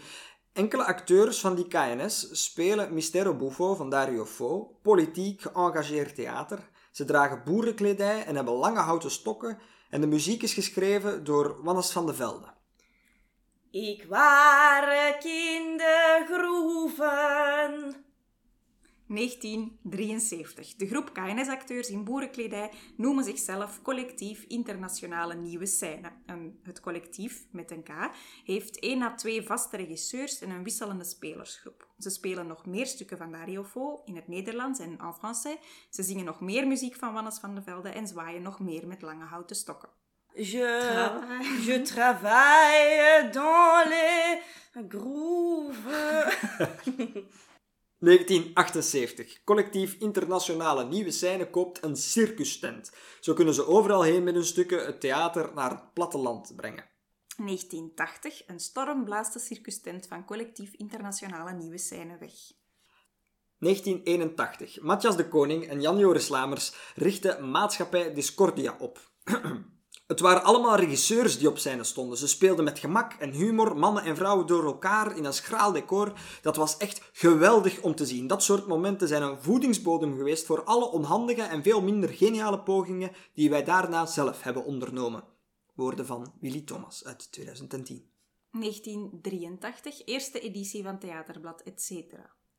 Enkele 0.57 0.85
acteurs 0.85 1.39
van 1.39 1.55
die 1.55 1.67
KNS 1.67 2.29
spelen 2.31 2.93
Mistero 2.93 3.35
Buffo 3.35 3.75
van 3.75 3.89
Dario 3.89 4.25
Fo, 4.25 4.77
politiek 4.81 5.41
geëngageerd 5.41 6.15
theater. 6.15 6.69
Ze 6.91 7.05
dragen 7.05 7.41
boerenkledij 7.45 8.25
en 8.25 8.35
hebben 8.35 8.53
lange 8.53 8.79
houten 8.79 9.11
stokken 9.11 9.59
en 9.89 10.01
de 10.01 10.07
muziek 10.07 10.41
is 10.41 10.53
geschreven 10.53 11.23
door 11.23 11.63
Wannes 11.63 11.91
van 11.91 12.05
de 12.05 12.13
Velde. 12.13 12.47
Ik 13.71 14.05
waren 14.09 15.13
in 15.23 15.77
de 15.77 16.25
groeven. 16.31 18.06
1973. 19.07 20.75
De 20.75 20.87
groep 20.87 21.13
KNS-acteurs 21.13 21.89
in 21.89 22.03
boerenkledij 22.03 22.71
noemen 22.95 23.23
zichzelf 23.23 23.81
Collectief 23.81 24.43
Internationale 24.43 25.35
Nieuwe 25.35 25.65
Scène. 25.65 26.11
En 26.25 26.59
het 26.63 26.79
collectief, 26.79 27.45
met 27.51 27.71
een 27.71 27.83
K, 27.83 27.91
heeft 28.43 28.79
één 28.79 29.01
à 29.01 29.15
twee 29.15 29.41
vaste 29.41 29.77
regisseurs 29.77 30.39
en 30.41 30.49
een 30.49 30.63
wisselende 30.63 31.03
spelersgroep. 31.03 31.87
Ze 31.99 32.09
spelen 32.09 32.47
nog 32.47 32.65
meer 32.65 32.85
stukken 32.85 33.17
van 33.17 33.31
Dario 33.31 33.63
Fo 33.63 34.01
in 34.05 34.15
het 34.15 34.27
Nederlands 34.27 34.79
en 34.79 34.97
en 34.97 35.13
français. 35.13 35.57
Ze 35.89 36.03
zingen 36.03 36.25
nog 36.25 36.41
meer 36.41 36.67
muziek 36.67 36.95
van 36.95 37.13
Wannes 37.13 37.39
van 37.39 37.55
de 37.55 37.61
Velde 37.61 37.89
en 37.89 38.07
zwaaien 38.07 38.41
nog 38.41 38.59
meer 38.59 38.87
met 38.87 39.01
lange 39.01 39.25
houten 39.25 39.55
stokken. 39.55 39.89
Je, 40.33 41.61
je 41.65 41.81
travaille 41.81 43.29
dans 43.31 43.89
les 43.89 44.41
grooves. 44.87 45.75
1978. 47.99 49.43
Collectief 49.43 49.95
Internationale 49.99 50.85
Nieuwe 50.85 51.11
Scène 51.11 51.49
koopt 51.49 51.83
een 51.83 51.95
circustent. 51.95 52.91
Zo 53.19 53.33
kunnen 53.33 53.53
ze 53.53 53.67
overal 53.67 54.01
heen 54.01 54.23
met 54.23 54.33
hun 54.33 54.45
stukken 54.45 54.85
het 54.85 55.01
theater 55.01 55.51
naar 55.53 55.69
het 55.69 55.93
platteland 55.93 56.53
brengen. 56.55 56.85
1980. 57.37 58.47
Een 58.47 58.59
storm 58.59 59.03
blaast 59.03 59.33
de 59.33 59.39
circustent 59.39 60.07
van 60.07 60.25
Collectief 60.25 60.73
Internationale 60.73 61.53
Nieuwe 61.53 61.77
Scène 61.77 62.17
weg. 62.17 62.33
1981. 63.59 64.81
Matthias 64.81 65.17
de 65.17 65.27
Koning 65.27 65.67
en 65.67 65.81
Jan-Joris 65.81 66.27
Lamers 66.27 66.93
richten 66.95 67.51
Maatschappij 67.51 68.13
Discordia 68.13 68.75
op. 68.79 69.11
Het 70.07 70.19
waren 70.19 70.43
allemaal 70.43 70.75
regisseurs 70.75 71.37
die 71.37 71.49
op 71.49 71.57
scène 71.57 71.83
stonden. 71.83 72.17
Ze 72.17 72.27
speelden 72.27 72.63
met 72.63 72.79
gemak 72.79 73.13
en 73.13 73.31
humor, 73.31 73.77
mannen 73.77 74.03
en 74.03 74.15
vrouwen 74.15 74.47
door 74.47 74.65
elkaar 74.65 75.17
in 75.17 75.25
een 75.25 75.33
schraal 75.33 75.71
decor. 75.71 76.13
Dat 76.41 76.55
was 76.55 76.77
echt 76.77 77.09
geweldig 77.11 77.81
om 77.81 77.95
te 77.95 78.05
zien. 78.05 78.27
Dat 78.27 78.43
soort 78.43 78.67
momenten 78.67 79.07
zijn 79.07 79.21
een 79.21 79.41
voedingsbodem 79.41 80.15
geweest 80.15 80.45
voor 80.45 80.63
alle 80.63 80.91
onhandige 80.91 81.41
en 81.41 81.63
veel 81.63 81.81
minder 81.81 82.09
geniale 82.09 82.59
pogingen 82.59 83.11
die 83.33 83.49
wij 83.49 83.63
daarna 83.63 84.05
zelf 84.05 84.43
hebben 84.43 84.65
ondernomen. 84.65 85.23
Woorden 85.73 86.05
van 86.05 86.33
Willy 86.39 86.61
Thomas 86.61 87.05
uit 87.05 87.31
2010. 87.31 88.09
1983. 88.51 90.05
Eerste 90.05 90.39
editie 90.39 90.83
van 90.83 90.99
Theaterblad, 90.99 91.61
etc. 91.61 91.91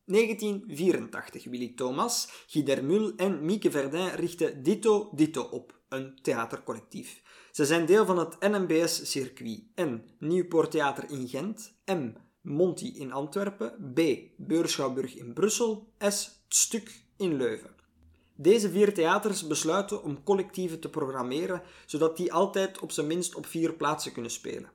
1984. 0.04 1.44
Willy 1.44 1.72
Thomas, 1.76 2.28
Guy 2.46 2.62
Dermul 2.62 3.12
en 3.16 3.44
Mieke 3.44 3.70
Verdin 3.70 4.08
richten 4.08 4.62
Ditto 4.62 5.10
Ditto 5.14 5.42
op, 5.42 5.77
een 5.88 6.18
theatercollectief. 6.22 7.22
Ze 7.52 7.66
zijn 7.66 7.86
deel 7.86 8.06
van 8.06 8.18
het 8.18 8.40
NMBS-circuit 8.40 9.62
N. 9.74 10.02
Nieuwpoort 10.18 10.70
Theater 10.70 11.10
in 11.10 11.28
Gent, 11.28 11.74
M. 11.84 12.12
Monty 12.40 12.86
in 12.86 13.12
Antwerpen, 13.12 13.92
B. 13.94 14.00
Beurschouwburg 14.36 15.14
in 15.14 15.32
Brussel, 15.32 15.92
S. 15.98 16.42
Stuk 16.48 17.04
in 17.16 17.36
Leuven. 17.36 17.74
Deze 18.34 18.70
vier 18.70 18.94
theaters 18.94 19.46
besluiten 19.46 20.02
om 20.02 20.22
collectieven 20.22 20.80
te 20.80 20.88
programmeren, 20.88 21.62
zodat 21.86 22.16
die 22.16 22.32
altijd 22.32 22.78
op 22.78 22.92
zijn 22.92 23.06
minst 23.06 23.34
op 23.34 23.46
vier 23.46 23.72
plaatsen 23.72 24.12
kunnen 24.12 24.30
spelen. 24.30 24.70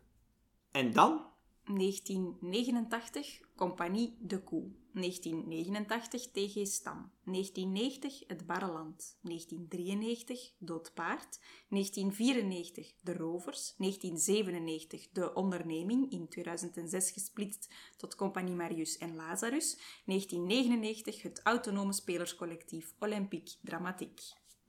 En 0.72 0.94
dan? 0.94 1.26
1989 1.66 3.40
Compagnie 3.64 4.18
de 4.20 4.44
Koe. 4.44 4.72
1989 4.94 6.32
TG 6.32 6.68
Stam. 6.68 7.12
1990 7.24 8.24
Het 8.28 8.46
Barreland. 8.46 9.18
1993 9.22 10.54
Dood 10.58 10.94
Paard. 10.94 11.40
1994 11.70 12.94
De 13.02 13.14
Rovers. 13.14 13.74
1997 13.78 15.10
De 15.12 15.34
Onderneming, 15.34 16.12
in 16.12 16.28
2006 16.28 17.12
gesplitst 17.12 17.74
tot 17.98 18.16
Compagnie 18.16 18.56
Marius 18.56 18.98
en 18.98 19.16
Lazarus. 19.16 19.78
1999 20.06 21.22
het 21.22 21.40
autonome 21.44 21.94
spelerscollectief 21.94 22.94
Olympique 23.00 23.56
Dramatiek. 23.62 24.22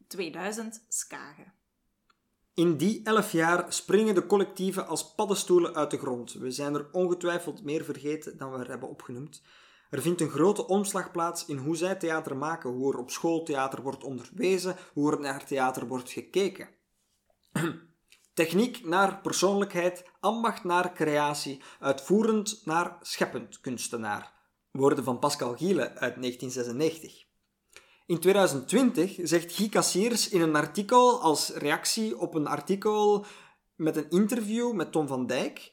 2000 0.06 0.84
Skagen. 0.88 1.63
In 2.54 2.76
die 2.76 3.00
elf 3.04 3.32
jaar 3.32 3.72
springen 3.72 4.14
de 4.14 4.26
collectieven 4.26 4.86
als 4.86 5.14
paddenstoelen 5.14 5.74
uit 5.74 5.90
de 5.90 5.98
grond. 5.98 6.32
We 6.32 6.50
zijn 6.50 6.74
er 6.74 6.88
ongetwijfeld 6.92 7.64
meer 7.64 7.84
vergeten 7.84 8.38
dan 8.38 8.52
we 8.52 8.58
er 8.58 8.68
hebben 8.68 8.88
opgenoemd. 8.88 9.42
Er 9.90 10.02
vindt 10.02 10.20
een 10.20 10.30
grote 10.30 10.66
omslag 10.66 11.10
plaats 11.10 11.46
in 11.46 11.56
hoe 11.56 11.76
zij 11.76 11.94
theater 11.94 12.36
maken, 12.36 12.70
hoe 12.70 12.92
er 12.92 12.98
op 12.98 13.10
school 13.10 13.42
theater 13.42 13.82
wordt 13.82 14.04
onderwezen, 14.04 14.76
hoe 14.92 15.12
er 15.12 15.20
naar 15.20 15.44
theater 15.44 15.86
wordt 15.86 16.10
gekeken. 16.10 16.68
Techniek 18.34 18.84
naar 18.84 19.20
persoonlijkheid, 19.20 20.04
ambacht 20.20 20.64
naar 20.64 20.92
creatie, 20.92 21.62
uitvoerend 21.80 22.60
naar 22.64 22.96
scheppend 23.00 23.60
kunstenaar. 23.60 24.32
Woorden 24.70 25.04
van 25.04 25.18
Pascal 25.18 25.56
Giele 25.56 25.88
uit 25.88 25.98
1996. 25.98 27.23
In 28.06 28.18
2020 28.18 29.18
zegt 29.22 29.52
Guy 29.52 29.68
Cassiers 29.68 30.28
in 30.28 30.40
een 30.40 30.56
artikel 30.56 31.20
als 31.20 31.50
reactie 31.50 32.18
op 32.18 32.34
een 32.34 32.46
artikel 32.46 33.26
met 33.74 33.96
een 33.96 34.10
interview 34.10 34.72
met 34.72 34.92
Tom 34.92 35.06
van 35.06 35.26
Dijk, 35.26 35.72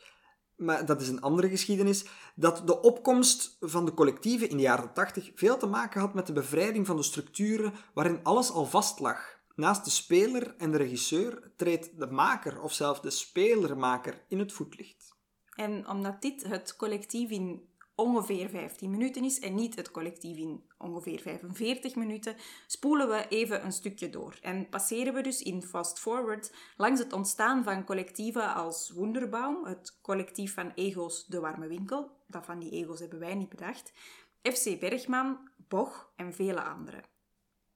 maar 0.56 0.86
dat 0.86 1.02
is 1.02 1.08
een 1.08 1.22
andere 1.22 1.50
geschiedenis, 1.50 2.06
dat 2.36 2.68
de 2.68 2.82
opkomst 2.82 3.58
van 3.60 3.86
de 3.86 3.94
collectieven 3.94 4.50
in 4.50 4.58
de 4.58 4.64
jaren 4.64 4.94
80 4.94 5.32
veel 5.36 5.58
te 5.58 5.66
maken 5.66 6.02
had 6.02 6.14
met 6.14 6.28
de 6.28 6.34
bevrijding 6.34 6.86
van 6.88 6.96
de 6.96 7.04
structuren 7.04 7.74
waarin 7.94 8.24
alles 8.24 8.52
al 8.52 8.66
vast 8.66 9.00
lag. 9.00 9.40
Naast 9.56 9.84
de 9.86 9.92
speler 9.92 10.56
en 10.58 10.72
de 10.72 10.78
regisseur 10.78 11.52
treedt 11.56 12.00
de 12.00 12.08
maker 12.08 12.62
of 12.62 12.74
zelfs 12.74 13.02
de 13.02 13.10
spelermaker 13.10 14.26
in 14.28 14.40
het 14.40 14.52
voetlicht. 14.52 15.16
En 15.56 15.88
omdat 15.88 16.22
dit 16.22 16.44
het 16.44 16.76
collectief 16.76 17.30
in 17.30 17.70
ongeveer 18.02 18.50
15 18.50 18.92
minuten 18.92 19.24
is 19.24 19.40
en 19.40 19.56
niet 19.56 19.76
het 19.76 19.92
collectief 19.92 20.38
in 20.38 20.64
ongeveer 20.78 21.20
45 21.20 21.96
minuten, 21.96 22.36
spoelen 22.68 23.10
we 23.10 23.28
even 23.28 23.66
een 23.66 23.72
stukje 23.72 24.10
door 24.10 24.38
en 24.42 24.70
passeren 24.70 25.14
we 25.14 25.22
dus 25.22 25.42
in 25.42 25.64
fast 25.64 26.00
forward 26.00 26.54
langs 26.78 27.00
het 27.00 27.14
ontstaan 27.14 27.64
van 27.64 27.84
collectieven 27.84 28.54
als 28.54 28.92
Wunderbaum, 28.96 29.66
het 29.66 30.00
collectief 30.02 30.54
van 30.54 30.72
ego's 30.76 31.26
De 31.26 31.40
Warme 31.40 31.68
Winkel, 31.68 32.12
dat 32.28 32.46
van 32.46 32.60
die 32.60 32.72
ego's 32.72 33.00
hebben 33.00 33.20
wij 33.20 33.36
niet 33.36 33.50
bedacht, 33.50 33.94
FC 34.42 34.80
Bergman, 34.80 35.50
Boch 35.68 36.12
en 36.16 36.34
vele 36.34 36.64
anderen. 36.64 37.04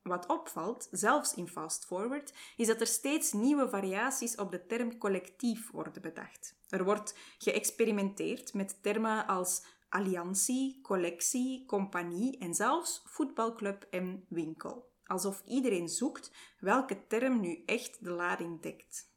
Wat 0.02 0.28
opvalt, 0.28 0.88
zelfs 0.92 1.34
in 1.34 1.48
fast 1.48 1.86
forward, 1.86 2.34
is 2.56 2.68
dat 2.68 2.82
er 2.82 2.88
steeds 2.88 3.34
nieuwe 3.34 3.70
variaties 3.70 4.36
op 4.36 4.52
de 4.52 4.66
term 4.66 4.98
collectief 4.98 5.72
worden 5.72 6.02
bedacht. 6.02 6.56
Er 6.70 6.84
wordt 6.84 7.18
geëxperimenteerd 7.38 8.54
met 8.54 8.84
termen 8.84 9.28
als 9.28 9.64
alliantie, 9.96 10.80
collectie, 10.82 11.66
compagnie 11.66 12.38
en 12.38 12.54
zelfs 12.54 13.02
voetbalclub 13.06 13.88
en 13.90 14.26
winkel. 14.30 14.94
Alsof 15.06 15.44
iedereen 15.46 15.90
zoekt 15.90 16.32
welke 16.60 17.08
term 17.08 17.40
nu 17.40 17.64
echt 17.66 18.04
de 18.04 18.10
lading 18.10 18.62
dekt. 18.62 19.14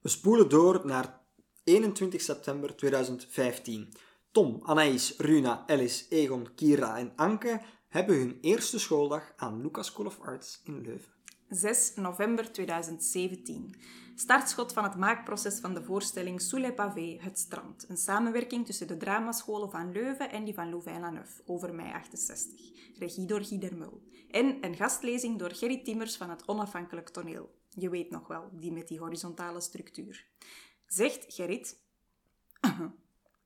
We 0.00 0.08
spoelen 0.08 0.48
door 0.48 0.86
naar 0.86 1.20
21 1.64 2.20
september 2.20 2.76
2015. 2.76 3.92
Tom, 4.32 4.60
Anaïs, 4.62 5.16
Runa, 5.16 5.64
Alice, 5.66 6.08
Egon, 6.08 6.54
Kira 6.54 6.98
en 6.98 7.12
Anke 7.16 7.60
hebben 7.88 8.16
hun 8.16 8.38
eerste 8.40 8.78
schooldag 8.78 9.32
aan 9.36 9.60
Lucas 9.60 9.86
School 9.86 10.06
of 10.06 10.20
Arts 10.20 10.60
in 10.64 10.80
Leuven. 10.80 11.17
6 11.48 11.94
november 11.94 12.52
2017. 12.52 13.74
Startschot 14.14 14.72
van 14.72 14.84
het 14.84 14.96
maakproces 14.96 15.58
van 15.60 15.74
de 15.74 15.82
voorstelling 15.82 16.40
Sous 16.40 16.62
les 16.62 17.22
Het 17.22 17.38
Strand. 17.38 17.84
Een 17.88 17.96
samenwerking 17.96 18.66
tussen 18.66 18.86
de 18.86 18.96
dramascholen 18.96 19.70
van 19.70 19.92
Leuven 19.92 20.30
en 20.30 20.44
die 20.44 20.54
van 20.54 20.70
Louvain-la-Neuve, 20.70 21.42
over 21.46 21.74
mei 21.74 21.92
68. 21.92 22.60
Regie 22.98 23.26
door 23.26 23.44
Guy 23.44 23.58
Dermul. 23.58 24.02
En 24.30 24.58
een 24.60 24.76
gastlezing 24.76 25.38
door 25.38 25.50
Gerry 25.50 25.82
Timmers 25.82 26.16
van 26.16 26.30
het 26.30 26.48
Onafhankelijk 26.48 27.08
Toneel. 27.08 27.54
Je 27.68 27.88
weet 27.88 28.10
nog 28.10 28.26
wel, 28.26 28.50
die 28.52 28.72
met 28.72 28.88
die 28.88 28.98
horizontale 28.98 29.60
structuur. 29.60 30.26
Zegt 30.86 31.24
Gerrit... 31.28 31.80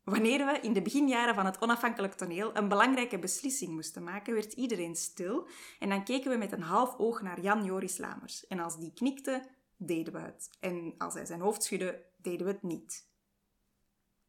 Wanneer 0.04 0.46
we 0.46 0.60
in 0.60 0.72
de 0.72 0.82
beginjaren 0.82 1.34
van 1.34 1.46
het 1.46 1.60
onafhankelijk 1.60 2.14
toneel 2.14 2.56
een 2.56 2.68
belangrijke 2.68 3.18
beslissing 3.18 3.72
moesten 3.72 4.02
maken, 4.02 4.34
werd 4.34 4.52
iedereen 4.52 4.96
stil 4.96 5.48
en 5.78 5.88
dan 5.88 6.04
keken 6.04 6.30
we 6.30 6.36
met 6.36 6.52
een 6.52 6.62
half 6.62 6.98
oog 6.98 7.22
naar 7.22 7.40
Jan 7.40 7.64
Joris 7.64 7.98
Lamers. 7.98 8.46
En 8.46 8.58
als 8.58 8.78
die 8.78 8.92
knikte, 8.92 9.48
deden 9.76 10.12
we 10.12 10.18
het. 10.18 10.50
En 10.60 10.94
als 10.98 11.14
hij 11.14 11.24
zijn 11.24 11.40
hoofd 11.40 11.62
schudde, 11.62 12.04
deden 12.16 12.46
we 12.46 12.52
het 12.52 12.62
niet. 12.62 13.10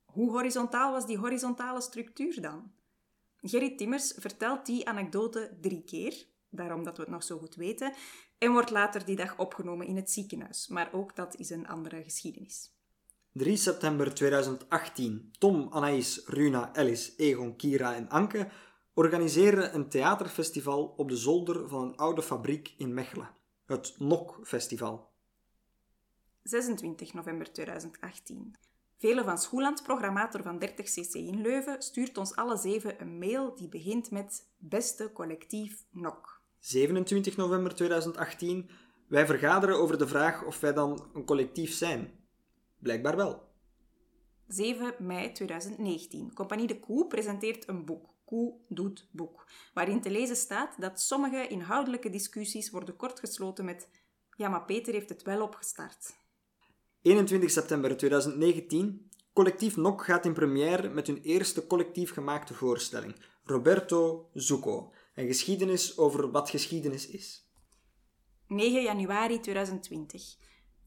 Hoe 0.05 0.31
horizontaal 0.31 0.91
was 0.91 1.05
die 1.05 1.17
horizontale 1.17 1.81
structuur 1.81 2.41
dan? 2.41 2.71
Gerrit 3.37 3.77
Timmers 3.77 4.13
vertelt 4.17 4.65
die 4.65 4.87
anekdote 4.87 5.57
drie 5.61 5.83
keer, 5.83 6.27
daarom 6.49 6.83
dat 6.83 6.97
we 6.97 7.03
het 7.03 7.11
nog 7.11 7.23
zo 7.23 7.37
goed 7.37 7.55
weten, 7.55 7.93
en 8.37 8.51
wordt 8.51 8.69
later 8.69 9.05
die 9.05 9.15
dag 9.15 9.37
opgenomen 9.37 9.87
in 9.87 9.95
het 9.95 10.11
ziekenhuis. 10.11 10.67
Maar 10.67 10.93
ook 10.93 11.15
dat 11.15 11.35
is 11.35 11.49
een 11.49 11.67
andere 11.67 12.03
geschiedenis. 12.03 12.71
3 13.33 13.57
september 13.57 14.13
2018. 14.13 15.31
Tom, 15.39 15.67
Anaïs, 15.71 16.21
Runa, 16.25 16.73
Alice, 16.75 17.13
Egon, 17.17 17.55
Kira 17.55 17.95
en 17.95 18.09
Anke 18.09 18.49
organiseren 18.93 19.75
een 19.75 19.89
theaterfestival 19.89 20.93
op 20.97 21.09
de 21.09 21.15
zolder 21.15 21.69
van 21.69 21.81
een 21.81 21.95
oude 21.95 22.21
fabriek 22.21 22.73
in 22.77 22.93
Mechelen. 22.93 23.29
Het 23.65 23.95
NOK 23.99 24.39
Festival. 24.43 25.09
26 26.43 27.13
november 27.13 27.51
2018. 27.51 28.55
Vele 28.97 29.23
van 29.23 29.37
Schoeland, 29.37 29.83
programmator 29.83 30.43
van 30.43 30.63
30cc 30.63 31.11
in 31.11 31.41
Leuven, 31.41 31.81
stuurt 31.81 32.17
ons 32.17 32.35
alle 32.35 32.57
zeven 32.57 33.01
een 33.01 33.17
mail 33.17 33.55
die 33.55 33.69
begint 33.69 34.11
met 34.11 34.47
Beste 34.57 35.11
collectief 35.13 35.85
NOK. 35.91 36.41
27 36.59 37.37
november 37.37 37.75
2018. 37.75 38.69
Wij 39.07 39.25
vergaderen 39.25 39.79
over 39.79 39.97
de 39.97 40.07
vraag 40.07 40.43
of 40.43 40.59
wij 40.59 40.73
dan 40.73 41.09
een 41.13 41.25
collectief 41.25 41.73
zijn. 41.73 42.22
Blijkbaar 42.83 43.15
wel. 43.15 43.51
7 44.47 44.95
mei 44.99 45.31
2019. 45.31 46.33
Compagnie 46.33 46.67
de 46.67 46.79
Koe 46.79 47.07
presenteert 47.07 47.67
een 47.67 47.85
boek. 47.85 48.09
Koe 48.25 48.53
doet 48.67 49.07
boek. 49.11 49.45
Waarin 49.73 50.01
te 50.01 50.11
lezen 50.11 50.35
staat 50.35 50.81
dat 50.81 51.01
sommige 51.01 51.47
inhoudelijke 51.47 52.09
discussies 52.09 52.69
worden 52.69 52.95
kortgesloten 52.95 53.65
met 53.65 53.89
ja, 54.37 54.49
maar 54.49 54.65
Peter 54.65 54.93
heeft 54.93 55.09
het 55.09 55.23
wel 55.23 55.41
opgestart. 55.41 56.15
21 57.01 57.51
september 57.51 57.97
2019. 57.97 59.09
Collectief 59.33 59.75
NOK 59.75 60.03
gaat 60.03 60.25
in 60.25 60.33
première 60.33 60.89
met 60.89 61.07
hun 61.07 61.21
eerste 61.21 61.67
collectief 61.67 62.11
gemaakte 62.11 62.53
voorstelling. 62.53 63.15
Roberto 63.43 64.29
Zucco. 64.33 64.93
Een 65.15 65.27
geschiedenis 65.27 65.97
over 65.97 66.31
wat 66.31 66.49
geschiedenis 66.49 67.07
is. 67.07 67.47
9 68.47 68.81
januari 68.81 69.39
2020. 69.39 70.35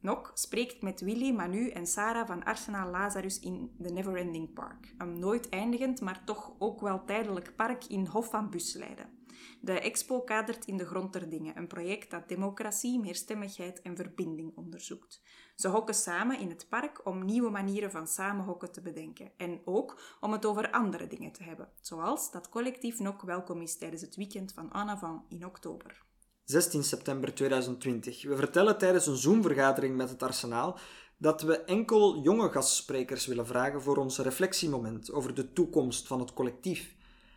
Nok 0.01 0.31
spreekt 0.35 0.83
met 0.83 1.01
Willy, 1.01 1.33
Manu 1.33 1.69
en 1.69 1.87
Sarah 1.87 2.27
van 2.27 2.45
Arsenal 2.45 2.91
Lazarus 2.91 3.41
in 3.41 3.77
The 3.83 3.89
Neverending 3.89 4.53
Park. 4.53 4.95
Een 4.99 5.19
nooit 5.19 5.49
eindigend, 5.49 6.01
maar 6.01 6.25
toch 6.25 6.53
ook 6.59 6.81
wel 6.81 7.05
tijdelijk 7.05 7.57
park 7.57 7.85
in 7.85 8.07
Hof 8.07 8.31
van 8.31 8.51
Busleiden. 8.51 9.17
De 9.61 9.81
expo 9.81 10.21
kadert 10.21 10.65
in 10.65 10.77
de 10.77 10.87
grond 10.87 11.13
der 11.13 11.29
dingen, 11.29 11.57
een 11.57 11.67
project 11.67 12.11
dat 12.11 12.29
democratie, 12.29 13.01
meerstemmigheid 13.01 13.83
en 13.83 13.97
verbinding 13.97 14.57
onderzoekt. 14.57 15.23
Ze 15.55 15.69
hokken 15.69 15.95
samen 15.95 16.39
in 16.39 16.49
het 16.49 16.67
park 16.69 17.07
om 17.07 17.25
nieuwe 17.25 17.51
manieren 17.51 17.91
van 17.91 18.07
samenhokken 18.07 18.73
te 18.73 18.81
bedenken 18.81 19.31
en 19.37 19.61
ook 19.65 20.17
om 20.21 20.33
het 20.33 20.47
over 20.47 20.71
andere 20.71 21.07
dingen 21.07 21.33
te 21.33 21.43
hebben, 21.43 21.69
zoals 21.81 22.31
dat 22.31 22.49
collectief 22.49 22.99
Nok 22.99 23.23
welkom 23.23 23.63
is 23.63 23.79
tijdens 23.79 24.03
het 24.03 24.17
weekend 24.17 24.53
van 24.53 24.73
Anavant 24.73 25.23
in 25.29 25.47
oktober. 25.47 26.05
16 26.47 26.85
september 26.85 27.35
2020. 27.35 28.23
We 28.23 28.37
vertellen 28.37 28.79
tijdens 28.79 29.07
een 29.07 29.17
Zoom-vergadering 29.17 29.97
met 29.97 30.11
het 30.11 30.23
Arsenaal 30.23 30.79
dat 31.17 31.43
we 31.43 31.57
enkel 31.57 32.21
jonge 32.21 32.51
gastsprekers 32.51 33.27
willen 33.27 33.47
vragen 33.47 33.83
voor 33.83 33.97
ons 33.97 34.19
reflectiemoment 34.19 35.13
over 35.13 35.35
de 35.35 35.53
toekomst 35.53 36.07
van 36.07 36.21
het 36.21 36.33
collectief. 36.33 36.95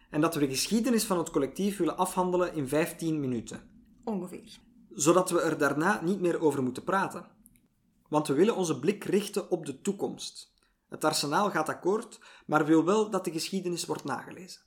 En 0.10 0.22
dat 0.22 0.34
we 0.34 0.39
de 0.39 0.48
geschiedenis 0.48 1.04
van 1.04 1.18
het 1.18 1.30
collectief 1.30 1.78
willen 1.78 1.98
afhandelen 1.98 2.54
in 2.54 2.68
15 2.68 3.20
minuten. 3.20 3.62
Ongeveer. 4.04 4.60
Zodat 4.89 5.30
we 5.30 5.42
er 5.42 5.58
daarna 5.58 6.01
niet 6.04 6.22
meer 6.22 6.42
over 6.42 6.63
moeten 6.63 6.84
praten. 6.84 7.25
Want 8.10 8.28
we 8.28 8.34
willen 8.34 8.56
onze 8.56 8.80
blik 8.80 9.04
richten 9.04 9.51
op 9.51 9.66
de 9.66 9.82
toekomst. 9.82 10.54
Het 10.89 11.04
arsenaal 11.04 11.50
gaat 11.51 11.70
akkoord, 11.70 12.20
maar 12.46 12.66
wil 12.66 12.86
wel 12.86 13.10
dat 13.10 13.25
de 13.25 13.32
geschiedenis 13.32 13.86
wordt 13.86 14.04
nagelezen. 14.04 14.62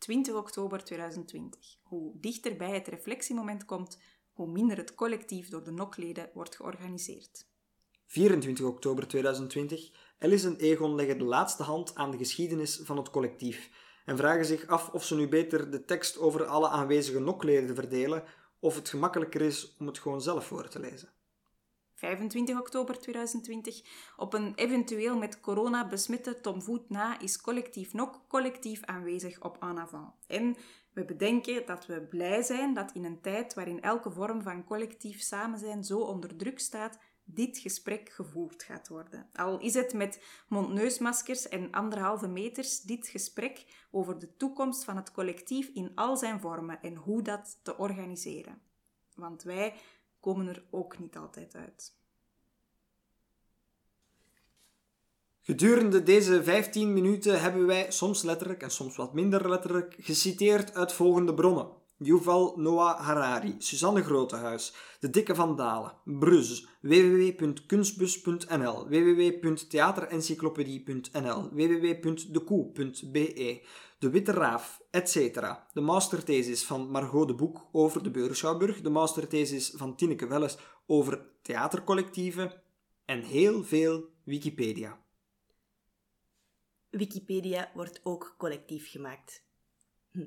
20 0.00 0.34
oktober 0.34 0.84
2020. 0.84 1.76
Hoe 1.82 2.12
dichter 2.20 2.56
bij 2.56 2.70
het 2.70 2.88
reflectiemoment 2.88 3.64
komt, 3.64 3.98
hoe 4.32 4.50
minder 4.50 4.76
het 4.76 4.94
collectief 4.94 5.48
door 5.48 5.64
de 5.64 5.70
nokleden 5.70 6.30
wordt 6.34 6.56
georganiseerd. 6.56 7.46
24 8.06 8.64
oktober 8.64 9.08
2020. 9.08 9.90
Alice 10.18 10.46
en 10.46 10.56
Egon 10.56 10.94
leggen 10.94 11.18
de 11.18 11.24
laatste 11.24 11.62
hand 11.62 11.94
aan 11.94 12.10
de 12.10 12.16
geschiedenis 12.16 12.80
van 12.82 12.96
het 12.96 13.10
collectief 13.10 13.70
en 14.04 14.16
vragen 14.16 14.44
zich 14.44 14.66
af 14.66 14.88
of 14.88 15.04
ze 15.04 15.16
nu 15.16 15.28
beter 15.28 15.70
de 15.70 15.84
tekst 15.84 16.18
over 16.18 16.44
alle 16.44 16.68
aanwezige 16.68 17.20
nokleden 17.20 17.74
verdelen 17.74 18.24
of 18.58 18.74
het 18.74 18.88
gemakkelijker 18.88 19.40
is 19.40 19.76
om 19.78 19.86
het 19.86 19.98
gewoon 19.98 20.22
zelf 20.22 20.46
voor 20.46 20.68
te 20.68 20.78
lezen. 20.78 21.08
25 22.00 22.58
oktober 22.58 22.98
2020. 22.98 23.82
Op 24.16 24.34
een 24.34 24.52
eventueel 24.54 25.18
met 25.18 25.40
corona 25.40 25.88
besmette 25.88 26.40
Tom 26.40 26.62
Voet 26.62 26.90
na 26.90 27.20
is 27.20 27.40
collectief 27.40 27.92
NOK 27.92 28.20
collectief 28.28 28.84
aanwezig 28.84 29.40
op 29.42 29.56
En 29.60 29.78
Avant. 29.78 30.12
En 30.26 30.56
we 30.92 31.04
bedenken 31.04 31.66
dat 31.66 31.86
we 31.86 32.00
blij 32.00 32.42
zijn 32.42 32.74
dat 32.74 32.92
in 32.92 33.04
een 33.04 33.20
tijd 33.20 33.54
waarin 33.54 33.82
elke 33.82 34.10
vorm 34.10 34.42
van 34.42 34.64
collectief 34.64 35.20
samen 35.20 35.58
zijn 35.58 35.84
zo 35.84 35.98
onder 35.98 36.36
druk 36.36 36.58
staat, 36.58 36.98
dit 37.24 37.58
gesprek 37.58 38.08
gevoerd 38.08 38.62
gaat 38.62 38.88
worden. 38.88 39.28
Al 39.32 39.58
is 39.58 39.74
het 39.74 39.92
met 39.94 40.22
mondneusmaskers 40.48 41.48
en 41.48 41.70
anderhalve 41.70 42.28
meters 42.28 42.80
dit 42.80 43.08
gesprek 43.08 43.86
over 43.90 44.18
de 44.18 44.36
toekomst 44.36 44.84
van 44.84 44.96
het 44.96 45.12
collectief 45.12 45.68
in 45.68 45.92
al 45.94 46.16
zijn 46.16 46.40
vormen 46.40 46.82
en 46.82 46.94
hoe 46.94 47.22
dat 47.22 47.58
te 47.62 47.76
organiseren. 47.76 48.62
Want 49.14 49.42
wij 49.42 49.74
komen 50.20 50.48
er 50.48 50.62
ook 50.70 50.98
niet 50.98 51.16
altijd 51.16 51.54
uit. 51.54 51.94
Gedurende 55.40 56.02
deze 56.02 56.42
15 56.42 56.92
minuten 56.92 57.40
hebben 57.40 57.66
wij 57.66 57.90
soms 57.90 58.22
letterlijk 58.22 58.62
en 58.62 58.70
soms 58.70 58.96
wat 58.96 59.14
minder 59.14 59.48
letterlijk 59.48 59.96
geciteerd 59.98 60.74
uit 60.74 60.92
volgende 60.92 61.34
bronnen. 61.34 61.78
Yuval 62.02 62.54
Noah 62.56 63.00
Harari, 63.00 63.54
Suzanne 63.58 64.02
Grotehuis, 64.02 64.72
De 65.00 65.10
Dikke 65.10 65.34
van 65.34 65.56
Dalen, 65.56 65.92
Bruz, 66.04 66.64
www.kunstbus.nl, 66.80 68.88
www.theaterencyclopedie.nl, 68.88 71.48
www.dekoe.be, 71.52 73.62
De 74.00 74.10
Witte 74.10 74.32
Raaf, 74.32 74.80
etc. 74.90 75.14
De 75.72 75.80
masterthesis 75.80 76.64
van 76.64 76.90
Margot 76.90 77.28
de 77.28 77.34
Boek 77.34 77.68
over 77.72 78.02
de 78.02 78.10
Beurschouwburg, 78.10 78.80
de 78.80 78.90
masterthesis 78.90 79.72
van 79.76 79.96
Tineke 79.96 80.26
Welles 80.26 80.58
over 80.86 81.26
theatercollectieven 81.42 82.62
en 83.04 83.22
heel 83.22 83.64
veel 83.64 84.08
Wikipedia. 84.24 85.04
Wikipedia 86.90 87.70
wordt 87.74 88.00
ook 88.02 88.34
collectief 88.38 88.90
gemaakt. 88.90 89.44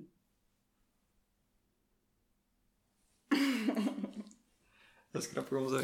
Dat 5.12 5.24
is 5.24 5.28
grappig 5.28 5.58
om 5.58 5.68
zo... 5.68 5.84